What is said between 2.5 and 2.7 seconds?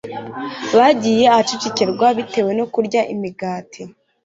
no